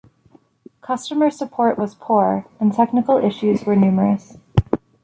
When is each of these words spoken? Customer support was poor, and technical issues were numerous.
Customer 0.81 1.29
support 1.29 1.77
was 1.77 1.93
poor, 1.93 2.47
and 2.59 2.73
technical 2.73 3.17
issues 3.23 3.65
were 3.65 3.75
numerous. 3.75 4.35